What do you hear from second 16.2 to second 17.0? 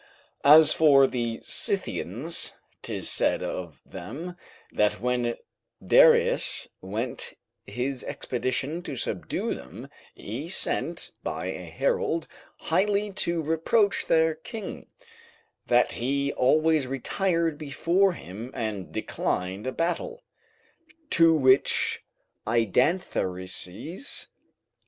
always